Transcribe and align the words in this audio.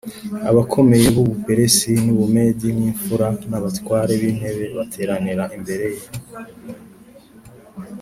abakomeye 0.49 1.05
b’u 1.15 1.23
Buperesi 1.29 1.91
n’u 2.03 2.13
Bumedi 2.19 2.67
n’imfura 2.77 3.27
n’abatware 3.49 4.11
b’intebe 4.21 4.65
bateranira 4.77 5.43
imbere 5.57 5.85
ye 5.97 6.05